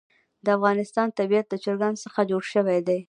د 0.45 0.45
افغانستان 0.57 1.07
طبیعت 1.19 1.45
له 1.49 1.57
چرګانو 1.63 2.01
څخه 2.05 2.19
جوړ 2.29 2.43
شوی 2.53 2.79
دی. 2.87 2.99